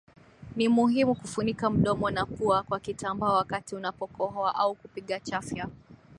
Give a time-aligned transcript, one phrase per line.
[0.55, 5.69] Ni muhimu kufunika mdomo na pua kwa kitambaa wakati unapokohoa au kupiga chafya